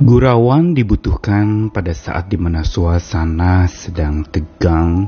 Gurauan 0.00 0.72
dibutuhkan 0.72 1.68
pada 1.68 1.92
saat 1.92 2.32
di 2.32 2.40
mana 2.40 2.64
suasana 2.64 3.68
sedang 3.68 4.24
tegang, 4.24 5.04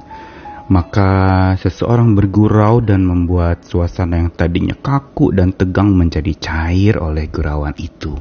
maka 0.68 1.56
seseorang 1.56 2.12
bergurau 2.12 2.84
dan 2.84 3.08
membuat 3.08 3.64
suasana 3.64 4.20
yang 4.20 4.28
tadinya 4.36 4.76
kaku 4.76 5.32
dan 5.32 5.56
tegang 5.56 5.96
menjadi 5.96 6.36
cair 6.36 7.00
oleh 7.00 7.24
gurauan 7.32 7.72
itu. 7.80 8.12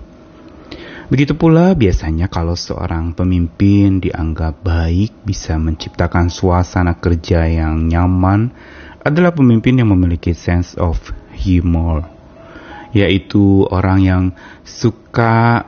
Begitu 1.12 1.36
pula 1.36 1.76
biasanya 1.76 2.32
kalau 2.32 2.56
seorang 2.56 3.20
pemimpin 3.20 4.00
dianggap 4.00 4.64
baik 4.64 5.28
bisa 5.28 5.60
menciptakan 5.60 6.32
suasana 6.32 6.96
kerja 7.04 7.52
yang 7.52 7.92
nyaman 7.92 8.48
adalah 9.04 9.36
pemimpin 9.36 9.76
yang 9.76 9.92
memiliki 9.92 10.32
sense 10.32 10.80
of 10.80 10.96
humor, 11.36 12.08
yaitu 12.96 13.68
orang 13.68 14.00
yang 14.08 14.24
suka 14.64 15.68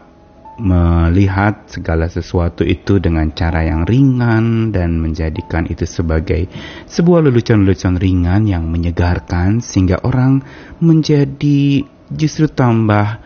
melihat 0.61 1.65
segala 1.65 2.05
sesuatu 2.05 2.61
itu 2.61 3.01
dengan 3.01 3.33
cara 3.33 3.65
yang 3.65 3.89
ringan 3.89 4.69
dan 4.69 5.01
menjadikan 5.01 5.65
itu 5.65 5.89
sebagai 5.89 6.45
sebuah 6.85 7.25
lelucon-lelucon 7.25 7.97
ringan 7.97 8.45
yang 8.45 8.69
menyegarkan 8.69 9.65
sehingga 9.65 10.05
orang 10.05 10.45
menjadi 10.77 11.81
justru 12.13 12.45
tambah 12.45 13.17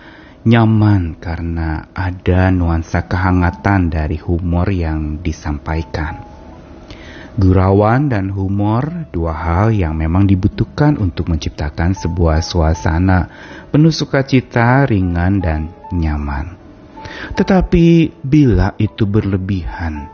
nyaman 0.47 1.19
karena 1.19 1.91
ada 1.91 2.47
nuansa 2.55 3.03
kehangatan 3.03 3.91
dari 3.91 4.15
humor 4.15 4.71
yang 4.71 5.19
disampaikan. 5.19 6.23
Gurauan 7.37 8.09
dan 8.09 8.33
humor 8.33 9.11
dua 9.13 9.35
hal 9.35 9.69
yang 9.69 9.93
memang 9.93 10.25
dibutuhkan 10.25 10.97
untuk 10.97 11.29
menciptakan 11.29 11.93
sebuah 11.93 12.41
suasana 12.41 13.29
penuh 13.69 13.93
sukacita, 13.93 14.89
ringan, 14.89 15.37
dan 15.37 15.69
nyaman. 15.93 16.66
Tetapi 17.37 18.17
bila 18.21 18.73
itu 18.77 19.05
berlebihan 19.05 20.09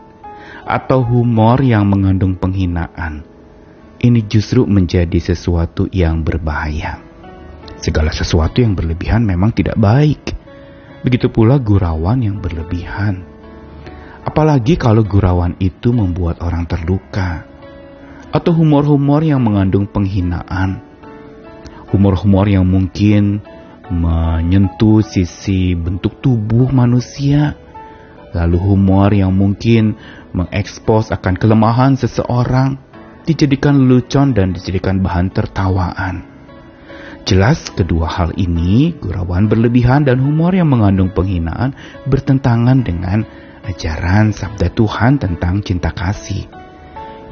atau 0.64 1.04
humor 1.04 1.60
yang 1.60 1.84
mengandung 1.88 2.36
penghinaan, 2.36 3.24
ini 4.04 4.20
justru 4.28 4.68
menjadi 4.68 5.16
sesuatu 5.16 5.88
yang 5.92 6.20
berbahaya. 6.20 7.00
Segala 7.80 8.12
sesuatu 8.12 8.64
yang 8.64 8.72
berlebihan 8.72 9.24
memang 9.24 9.52
tidak 9.52 9.76
baik. 9.76 10.32
Begitu 11.04 11.28
pula 11.28 11.60
gurauan 11.60 12.24
yang 12.24 12.40
berlebihan. 12.40 13.24
Apalagi 14.24 14.80
kalau 14.80 15.04
gurauan 15.04 15.52
itu 15.60 15.92
membuat 15.92 16.40
orang 16.40 16.64
terluka. 16.64 17.44
Atau 18.32 18.56
humor-humor 18.56 19.20
yang 19.20 19.44
mengandung 19.44 19.84
penghinaan. 19.84 20.80
Humor-humor 21.92 22.48
yang 22.48 22.64
mungkin 22.64 23.44
menyentuh 23.92 25.04
sisi 25.04 25.76
bentuk 25.76 26.24
tubuh 26.24 26.72
manusia, 26.72 27.58
lalu 28.32 28.56
humor 28.56 29.12
yang 29.12 29.36
mungkin 29.36 29.96
mengekspos 30.32 31.12
akan 31.12 31.36
kelemahan 31.36 31.92
seseorang, 32.00 32.80
dijadikan 33.28 33.84
lelucon 33.84 34.32
dan 34.32 34.56
dijadikan 34.56 35.04
bahan 35.04 35.28
tertawaan. 35.32 36.24
Jelas 37.24 37.72
kedua 37.72 38.04
hal 38.04 38.36
ini, 38.36 38.92
gurauan 39.00 39.48
berlebihan 39.48 40.04
dan 40.04 40.20
humor 40.20 40.52
yang 40.52 40.68
mengandung 40.68 41.08
penghinaan 41.08 41.72
bertentangan 42.04 42.84
dengan 42.84 43.24
ajaran 43.64 44.28
sabda 44.28 44.68
Tuhan 44.76 45.16
tentang 45.16 45.64
cinta 45.64 45.88
kasih. 45.88 46.44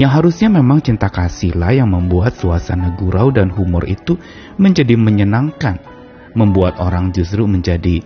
Yang 0.01 0.11
harusnya 0.17 0.49
memang 0.49 0.81
cinta 0.81 1.13
kasihlah 1.13 1.77
yang 1.77 1.93
membuat 1.93 2.33
suasana 2.33 2.97
gurau 2.97 3.29
dan 3.29 3.53
humor 3.53 3.85
itu 3.85 4.17
menjadi 4.57 4.97
menyenangkan 4.97 5.92
membuat 6.33 6.81
orang 6.81 7.13
justru 7.13 7.45
menjadi 7.45 8.01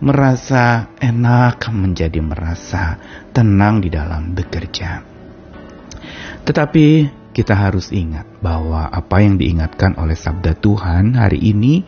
merasa 0.00 0.92
enak, 0.96 1.68
menjadi 1.72 2.20
merasa 2.24 2.96
tenang 3.32 3.84
di 3.84 3.92
dalam 3.92 4.32
bekerja. 4.32 5.04
Tetapi 6.40 6.86
kita 7.30 7.54
harus 7.54 7.92
ingat 7.94 8.26
bahwa 8.42 8.88
apa 8.90 9.22
yang 9.22 9.38
diingatkan 9.38 9.94
oleh 10.00 10.16
sabda 10.16 10.56
Tuhan 10.58 11.14
hari 11.14 11.38
ini 11.38 11.84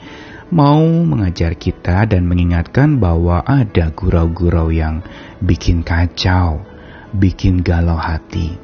mau 0.52 0.84
mengajar 0.84 1.56
kita 1.56 2.04
dan 2.04 2.28
mengingatkan 2.28 3.00
bahwa 3.00 3.40
ada 3.42 3.88
gurau-gurau 3.90 4.68
yang 4.68 5.00
bikin 5.40 5.80
kacau, 5.80 6.60
bikin 7.16 7.64
galau 7.64 7.96
hati. 7.96 8.60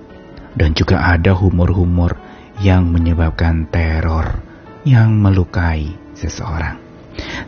Dan 0.58 0.74
juga 0.74 1.00
ada 1.08 1.32
humor-humor 1.32 2.18
yang 2.60 2.90
menyebabkan 2.90 3.70
teror, 3.70 4.42
yang 4.82 5.14
melukai 5.16 5.94
seseorang. 6.18 6.87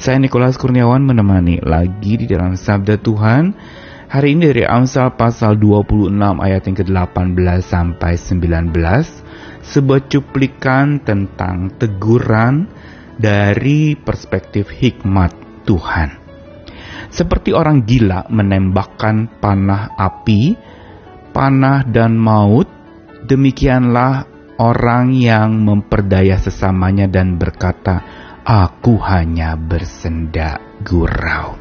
Saya 0.00 0.18
Nikolas 0.18 0.58
Kurniawan 0.58 1.06
menemani 1.06 1.62
lagi 1.62 2.18
di 2.18 2.26
dalam 2.26 2.58
Sabda 2.58 2.98
Tuhan. 2.98 3.54
Hari 4.10 4.34
ini 4.34 4.50
dari 4.50 4.64
Amsal 4.66 5.14
pasal 5.14 5.54
26 5.54 6.10
ayat 6.18 6.66
yang 6.66 6.76
ke-18 6.82 7.62
sampai 7.62 8.18
19 8.18 8.74
sebuah 9.62 10.00
cuplikan 10.10 10.98
tentang 10.98 11.70
teguran 11.78 12.66
dari 13.14 13.94
perspektif 13.94 14.74
hikmat 14.74 15.62
Tuhan. 15.62 16.18
Seperti 17.14 17.54
orang 17.54 17.86
gila 17.86 18.26
menembakkan 18.30 19.38
panah 19.38 19.94
api, 19.94 20.58
panah 21.30 21.86
dan 21.86 22.18
maut, 22.18 22.66
demikianlah 23.26 24.26
orang 24.58 25.14
yang 25.14 25.54
memperdaya 25.62 26.34
sesamanya 26.38 27.06
dan 27.06 27.38
berkata, 27.38 28.29
aku 28.44 28.96
hanya 29.00 29.56
bersenda 29.56 30.60
gurau. 30.80 31.60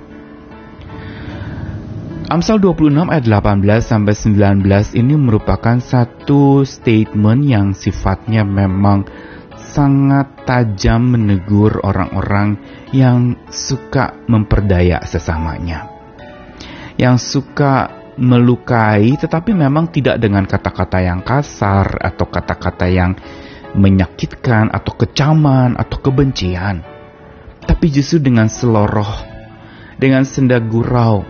Amsal 2.29 2.61
26 2.61 3.09
ayat 3.09 3.25
18 3.25 3.81
sampai 3.81 4.13
19 4.13 4.61
ini 4.93 5.17
merupakan 5.17 5.81
satu 5.81 6.61
statement 6.61 7.41
yang 7.41 7.73
sifatnya 7.73 8.45
memang 8.45 9.09
sangat 9.57 10.45
tajam 10.45 11.17
menegur 11.17 11.81
orang-orang 11.81 12.61
yang 12.93 13.33
suka 13.49 14.13
memperdaya 14.29 15.01
sesamanya. 15.09 15.89
Yang 17.01 17.17
suka 17.33 17.97
melukai 18.19 19.17
tetapi 19.17 19.55
memang 19.55 19.89
tidak 19.89 20.21
dengan 20.21 20.45
kata-kata 20.45 21.01
yang 21.01 21.25
kasar 21.25 21.97
atau 21.97 22.29
kata-kata 22.29 22.85
yang 22.93 23.17
menyakitkan 23.79 24.69
atau 24.75 24.93
kecaman 24.99 25.79
atau 25.79 25.97
kebencian, 26.03 26.83
tapi 27.63 27.87
justru 27.87 28.19
dengan 28.19 28.51
seloroh, 28.51 29.23
dengan 29.95 30.27
senda 30.27 30.59
gurau. 30.59 31.23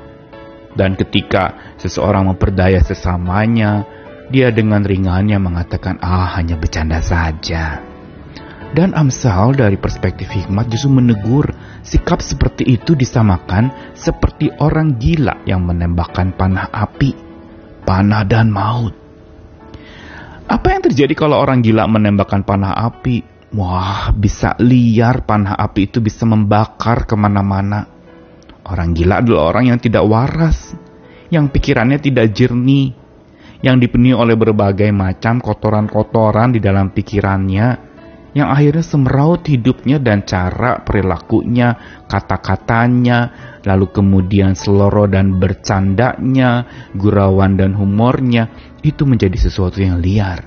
Dan 0.74 0.98
ketika 0.98 1.76
seseorang 1.78 2.30
memperdaya 2.30 2.82
sesamanya, 2.82 3.86
dia 4.30 4.54
dengan 4.54 4.86
ringannya 4.86 5.38
mengatakan, 5.42 5.98
"Ah, 6.02 6.38
hanya 6.38 6.58
bercanda 6.58 7.02
saja." 7.02 7.82
Dan 8.70 8.94
Amsal 8.94 9.58
dari 9.58 9.82
perspektif 9.82 10.30
hikmat 10.30 10.70
justru 10.70 10.94
menegur 10.94 11.50
sikap 11.82 12.22
seperti 12.22 12.70
itu 12.70 12.94
disamakan 12.94 13.74
seperti 13.98 14.54
orang 14.62 15.02
gila 15.02 15.42
yang 15.50 15.66
menembakkan 15.66 16.38
panah 16.38 16.70
api, 16.70 17.18
panah 17.82 18.22
dan 18.30 18.54
maut. 18.54 19.09
Apa 20.50 20.74
yang 20.74 20.82
terjadi 20.82 21.14
kalau 21.14 21.38
orang 21.38 21.62
gila 21.62 21.86
menembakkan 21.86 22.42
panah 22.42 22.74
api? 22.74 23.22
Wah, 23.54 24.10
bisa 24.10 24.58
liar 24.58 25.22
panah 25.22 25.54
api 25.54 25.94
itu 25.94 26.02
bisa 26.02 26.26
membakar 26.26 27.06
ke 27.06 27.14
mana-mana. 27.14 27.86
Orang 28.66 28.98
gila 28.98 29.22
adalah 29.22 29.54
orang 29.54 29.70
yang 29.70 29.80
tidak 29.82 30.10
waras, 30.10 30.74
yang 31.30 31.54
pikirannya 31.54 32.02
tidak 32.02 32.34
jernih, 32.34 32.98
yang 33.62 33.78
dipenuhi 33.78 34.18
oleh 34.18 34.34
berbagai 34.34 34.90
macam 34.90 35.38
kotoran-kotoran 35.38 36.58
di 36.58 36.62
dalam 36.62 36.94
pikirannya, 36.94 37.68
yang 38.34 38.50
akhirnya 38.50 38.86
semeraut 38.86 39.46
hidupnya 39.46 40.02
dan 40.02 40.26
cara 40.26 40.82
perilakunya, 40.82 41.78
kata-katanya, 42.10 43.49
lalu 43.66 43.92
kemudian 43.92 44.54
seloro 44.54 45.08
dan 45.10 45.40
bercandanya, 45.40 46.68
gurauan 46.96 47.60
dan 47.60 47.76
humornya, 47.76 48.52
itu 48.84 49.04
menjadi 49.04 49.36
sesuatu 49.36 49.80
yang 49.80 50.00
liar. 50.00 50.46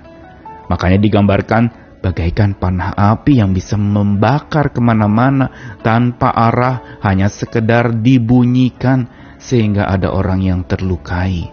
Makanya 0.68 0.98
digambarkan 1.00 1.62
bagaikan 2.00 2.58
panah 2.58 2.96
api 2.96 3.38
yang 3.38 3.52
bisa 3.52 3.76
membakar 3.76 4.72
ke 4.72 4.80
mana-mana 4.80 5.76
tanpa 5.80 6.32
arah, 6.32 7.00
hanya 7.04 7.28
sekedar 7.28 7.92
dibunyikan 8.00 9.08
sehingga 9.36 9.90
ada 9.90 10.10
orang 10.14 10.40
yang 10.42 10.60
terlukai. 10.64 11.50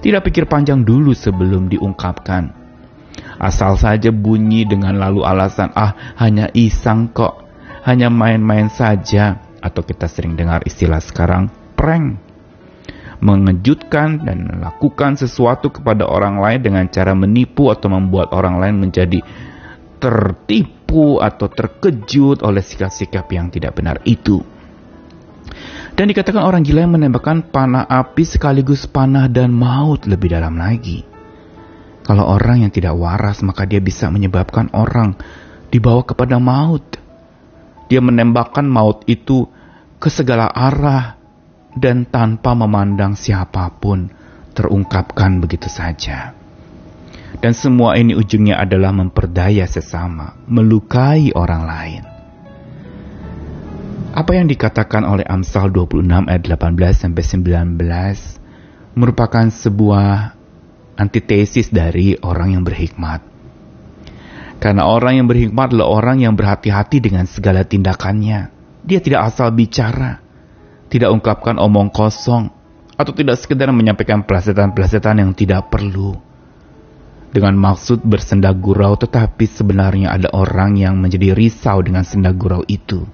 Tidak 0.00 0.22
pikir 0.24 0.48
panjang 0.48 0.80
dulu 0.80 1.12
sebelum 1.12 1.68
diungkapkan 1.68 2.60
Asal 3.40 3.80
saja 3.80 4.12
bunyi 4.12 4.68
dengan 4.68 5.00
lalu 5.00 5.24
alasan, 5.24 5.72
ah 5.72 6.14
hanya 6.20 6.52
iseng 6.52 7.08
kok, 7.12 7.40
hanya 7.88 8.12
main-main 8.12 8.68
saja. 8.68 9.49
Atau 9.60 9.84
kita 9.84 10.08
sering 10.08 10.34
dengar 10.34 10.64
istilah 10.64 11.00
sekarang, 11.00 11.52
prank. 11.76 12.20
Mengejutkan 13.20 14.24
dan 14.24 14.48
melakukan 14.48 15.20
sesuatu 15.20 15.68
kepada 15.68 16.08
orang 16.08 16.40
lain 16.40 16.60
dengan 16.64 16.88
cara 16.88 17.12
menipu 17.12 17.68
atau 17.68 17.92
membuat 17.92 18.32
orang 18.32 18.56
lain 18.56 18.80
menjadi 18.80 19.20
tertipu 20.00 21.20
atau 21.20 21.52
terkejut 21.52 22.40
oleh 22.40 22.64
sikap-sikap 22.64 23.28
yang 23.28 23.52
tidak 23.52 23.76
benar 23.76 24.00
itu. 24.08 24.40
Dan 25.92 26.08
dikatakan 26.08 26.40
orang 26.40 26.64
gila 26.64 26.88
yang 26.88 26.96
menembakkan 26.96 27.44
panah 27.52 27.84
api 27.84 28.24
sekaligus 28.24 28.88
panah 28.88 29.28
dan 29.28 29.52
maut 29.52 30.08
lebih 30.08 30.32
dalam 30.32 30.56
lagi. 30.56 31.04
Kalau 32.00 32.24
orang 32.24 32.64
yang 32.64 32.72
tidak 32.72 32.96
waras 32.96 33.44
maka 33.44 33.68
dia 33.68 33.84
bisa 33.84 34.08
menyebabkan 34.08 34.72
orang 34.72 35.12
dibawa 35.68 36.00
kepada 36.00 36.40
maut. 36.40 36.96
Dia 37.90 37.98
menembakkan 37.98 38.70
maut 38.70 39.02
itu 39.10 39.50
ke 39.98 40.06
segala 40.08 40.46
arah 40.46 41.18
dan 41.74 42.06
tanpa 42.06 42.54
memandang 42.54 43.18
siapa 43.18 43.66
pun 43.82 44.06
terungkapkan 44.54 45.42
begitu 45.42 45.66
saja. 45.66 46.32
Dan 47.38 47.54
semua 47.54 47.98
ini 47.98 48.14
ujungnya 48.14 48.58
adalah 48.62 48.90
memperdaya 48.94 49.66
sesama, 49.66 50.38
melukai 50.46 51.34
orang 51.34 51.62
lain. 51.66 52.02
Apa 54.10 54.34
yang 54.34 54.50
dikatakan 54.50 55.06
oleh 55.06 55.22
Amsal 55.22 55.70
26 55.70 56.02
ayat 56.26 56.42
18 56.42 57.06
sampai 57.06 57.22
19 57.22 58.98
merupakan 58.98 59.46
sebuah 59.46 60.34
antitesis 60.98 61.70
dari 61.70 62.18
orang 62.18 62.58
yang 62.58 62.62
berhikmat. 62.66 63.22
Karena 64.60 64.84
orang 64.84 65.16
yang 65.16 65.26
berhikmat 65.26 65.72
adalah 65.72 65.88
orang 65.88 66.20
yang 66.20 66.36
berhati-hati 66.36 67.00
dengan 67.00 67.24
segala 67.24 67.64
tindakannya. 67.64 68.52
Dia 68.84 69.00
tidak 69.00 69.32
asal 69.32 69.48
bicara, 69.56 70.20
tidak 70.92 71.08
ungkapkan 71.08 71.56
omong 71.56 71.88
kosong, 71.88 72.52
atau 73.00 73.12
tidak 73.16 73.40
sekedar 73.40 73.72
menyampaikan 73.72 74.20
pelasetan-pelasetan 74.28 75.24
yang 75.24 75.32
tidak 75.32 75.72
perlu. 75.72 76.12
Dengan 77.32 77.56
maksud 77.56 78.04
bersendak 78.04 78.60
gurau, 78.60 79.00
tetapi 79.00 79.48
sebenarnya 79.48 80.12
ada 80.12 80.28
orang 80.36 80.76
yang 80.76 81.00
menjadi 81.00 81.32
risau 81.32 81.80
dengan 81.80 82.04
sendak 82.04 82.36
gurau 82.36 82.60
itu 82.68 83.06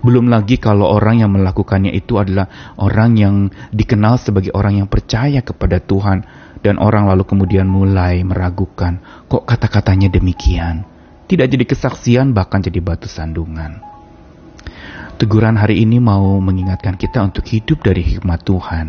belum 0.00 0.32
lagi 0.32 0.56
kalau 0.56 0.88
orang 0.88 1.20
yang 1.20 1.30
melakukannya 1.36 1.92
itu 1.92 2.16
adalah 2.16 2.48
orang 2.80 3.20
yang 3.20 3.34
dikenal 3.68 4.16
sebagai 4.16 4.52
orang 4.56 4.80
yang 4.80 4.88
percaya 4.88 5.44
kepada 5.44 5.76
Tuhan 5.76 6.24
dan 6.60 6.76
orang 6.76 7.08
lalu 7.08 7.24
kemudian 7.24 7.64
mulai 7.64 8.20
meragukan 8.20 9.00
kok 9.28 9.44
kata-katanya 9.48 10.12
demikian. 10.12 10.84
Tidak 11.30 11.46
jadi 11.46 11.64
kesaksian 11.64 12.34
bahkan 12.34 12.60
jadi 12.60 12.82
batu 12.82 13.06
sandungan. 13.06 13.80
Teguran 15.20 15.54
hari 15.60 15.84
ini 15.84 16.00
mau 16.00 16.40
mengingatkan 16.40 16.96
kita 16.96 17.20
untuk 17.22 17.44
hidup 17.46 17.84
dari 17.84 18.02
hikmat 18.02 18.40
Tuhan. 18.42 18.86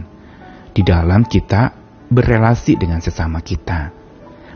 Di 0.71 0.81
dalam 0.81 1.27
kita 1.27 1.75
berelasi 2.07 2.79
dengan 2.79 3.03
sesama 3.03 3.43
kita. 3.43 3.91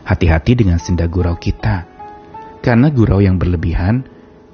Hati-hati 0.02 0.56
dengan 0.56 0.80
senda 0.80 1.04
gurau 1.04 1.36
kita. 1.36 1.84
Karena 2.64 2.88
gurau 2.90 3.20
yang 3.20 3.36
berlebihan 3.36 4.02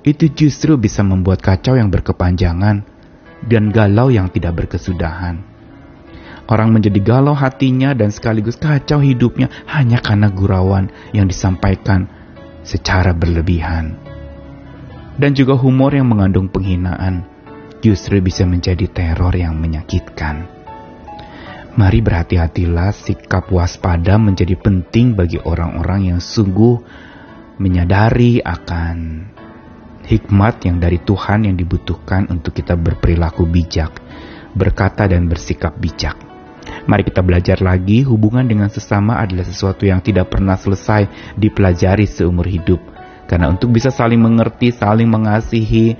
itu 0.02 0.28
justru 0.34 0.74
bisa 0.74 1.06
membuat 1.06 1.40
kacau 1.40 1.78
yang 1.78 1.88
berkepanjangan 1.88 2.82
dan 3.46 3.64
galau 3.70 4.10
yang 4.10 4.26
tidak 4.28 4.66
berkesudahan. 4.66 5.51
Orang 6.52 6.76
menjadi 6.76 7.00
galau 7.00 7.32
hatinya 7.32 7.96
dan 7.96 8.12
sekaligus 8.12 8.60
kacau 8.60 9.00
hidupnya 9.00 9.48
hanya 9.72 10.04
karena 10.04 10.28
gurauan 10.28 10.92
yang 11.16 11.24
disampaikan 11.24 12.04
secara 12.60 13.16
berlebihan. 13.16 13.96
Dan 15.16 15.32
juga 15.32 15.56
humor 15.56 15.96
yang 15.96 16.12
mengandung 16.12 16.52
penghinaan 16.52 17.24
justru 17.80 18.20
bisa 18.20 18.44
menjadi 18.44 18.84
teror 18.84 19.32
yang 19.32 19.56
menyakitkan. 19.56 20.44
Mari 21.72 22.04
berhati-hatilah 22.04 22.92
sikap 22.92 23.48
waspada 23.48 24.20
menjadi 24.20 24.52
penting 24.60 25.16
bagi 25.16 25.40
orang-orang 25.40 26.12
yang 26.12 26.20
sungguh 26.20 26.84
menyadari 27.56 28.44
akan 28.44 29.24
hikmat 30.04 30.68
yang 30.68 30.76
dari 30.76 31.00
Tuhan 31.00 31.48
yang 31.48 31.56
dibutuhkan 31.56 32.28
untuk 32.28 32.52
kita 32.52 32.76
berperilaku 32.76 33.48
bijak, 33.48 34.04
berkata 34.52 35.08
dan 35.08 35.32
bersikap 35.32 35.80
bijak. 35.80 36.31
Mari 36.82 37.06
kita 37.06 37.22
belajar 37.22 37.62
lagi, 37.62 38.02
hubungan 38.02 38.42
dengan 38.42 38.66
sesama 38.66 39.22
adalah 39.22 39.46
sesuatu 39.46 39.86
yang 39.86 40.02
tidak 40.02 40.34
pernah 40.34 40.58
selesai 40.58 41.34
dipelajari 41.38 42.10
seumur 42.10 42.46
hidup. 42.50 42.82
Karena 43.30 43.48
untuk 43.48 43.70
bisa 43.70 43.88
saling 43.88 44.18
mengerti, 44.18 44.74
saling 44.74 45.06
mengasihi, 45.06 45.94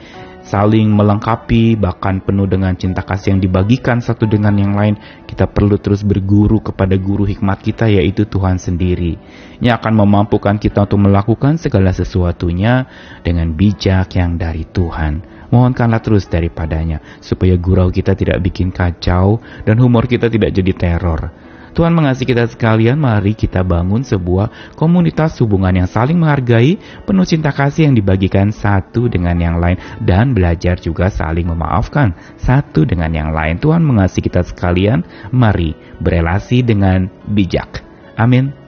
saling 0.52 0.92
melengkapi, 0.92 1.80
bahkan 1.80 2.20
penuh 2.20 2.44
dengan 2.44 2.76
cinta 2.76 3.00
kasih 3.00 3.32
yang 3.32 3.40
dibagikan 3.40 4.04
satu 4.04 4.28
dengan 4.28 4.52
yang 4.60 4.76
lain, 4.76 5.00
kita 5.24 5.48
perlu 5.48 5.80
terus 5.80 6.04
berguru 6.04 6.60
kepada 6.60 6.92
guru 7.00 7.24
hikmat 7.24 7.64
kita 7.64 7.88
yaitu 7.88 8.28
Tuhan 8.28 8.60
sendiri. 8.60 9.16
Yang 9.64 9.80
akan 9.80 10.04
memampukan 10.04 10.60
kita 10.60 10.84
untuk 10.84 11.08
melakukan 11.08 11.56
segala 11.56 11.96
sesuatunya 11.96 12.84
dengan 13.24 13.56
bijak 13.56 14.12
yang 14.20 14.36
dari 14.36 14.68
Tuhan. 14.68 15.24
Mohonkanlah 15.48 16.04
terus 16.04 16.28
daripadanya, 16.28 17.00
supaya 17.24 17.56
gurau 17.56 17.88
kita 17.88 18.12
tidak 18.12 18.44
bikin 18.44 18.68
kacau 18.68 19.40
dan 19.64 19.80
humor 19.80 20.04
kita 20.04 20.28
tidak 20.28 20.52
jadi 20.52 20.72
teror 20.76 21.51
Tuhan 21.72 21.96
mengasihi 21.96 22.28
kita 22.28 22.44
sekalian, 22.48 23.00
mari 23.00 23.32
kita 23.32 23.64
bangun 23.64 24.04
sebuah 24.04 24.76
komunitas 24.76 25.40
hubungan 25.40 25.72
yang 25.72 25.88
saling 25.88 26.20
menghargai, 26.20 26.76
penuh 27.08 27.26
cinta 27.26 27.48
kasih 27.50 27.88
yang 27.88 27.96
dibagikan 27.96 28.52
satu 28.52 29.08
dengan 29.08 29.36
yang 29.40 29.56
lain, 29.56 29.80
dan 30.04 30.36
belajar 30.36 30.76
juga 30.78 31.08
saling 31.08 31.48
memaafkan 31.48 32.12
satu 32.36 32.84
dengan 32.84 33.10
yang 33.10 33.30
lain. 33.32 33.56
Tuhan 33.56 33.80
mengasihi 33.80 34.28
kita 34.28 34.44
sekalian, 34.44 35.02
mari 35.32 35.72
berelasi 35.98 36.60
dengan 36.60 37.08
bijak. 37.26 37.80
Amin. 38.20 38.61